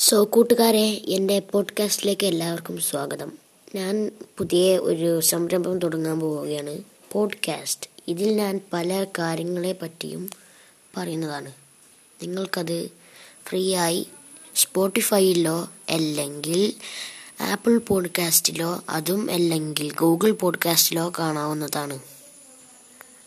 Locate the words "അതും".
18.88-19.30